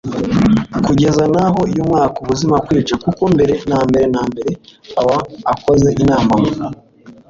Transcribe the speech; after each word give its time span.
kugeza 0.85 1.23
n'aho 1.33 1.61
yamwaka 1.77 2.15
ubuzima 2.23 2.55
(kwica); 2.65 2.95
kuko 3.03 3.21
mbere 3.33 3.53
na 3.69 3.79
mbere 3.87 4.05
na 4.15 4.23
mbere 4.29 4.51
aba 5.01 5.17
akoze 5.53 5.89
imana 6.03 6.33
mu 6.57 6.67